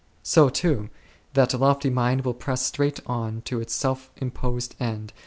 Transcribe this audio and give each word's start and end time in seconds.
So, 0.23 0.49
too, 0.49 0.89
that 1.33 1.53
lofty 1.53 1.91
mind 1.91 2.25
will 2.25 2.33
press 2.33 2.63
straight 2.65 2.99
on 3.05 3.43
to 3.43 3.61
its 3.61 3.75
self 3.75 4.09
imposed 4.17 4.75
end, 4.79 5.09
2 5.09 5.09
1 5.09 5.09
Pet. 5.09 5.13